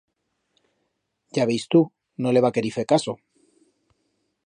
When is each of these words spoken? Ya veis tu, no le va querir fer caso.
Ya 1.37 1.45
veis 1.51 1.67
tu, 1.75 1.83
no 2.25 2.35
le 2.35 2.43
va 2.47 2.53
querir 2.59 2.75
fer 2.79 2.89
caso. 2.97 3.19